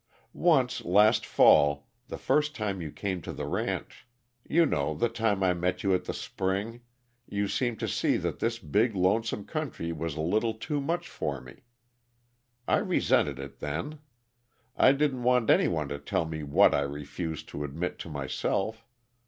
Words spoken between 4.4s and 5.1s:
you know, the